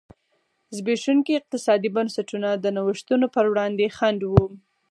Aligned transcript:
زبېښونکي 0.75 1.31
اقتصادي 1.35 1.89
بنسټونه 1.95 2.49
د 2.53 2.65
نوښتونو 2.75 3.25
پر 3.35 3.45
وړاندې 3.51 3.93
خنډ 3.97 4.19
و. 4.31 4.35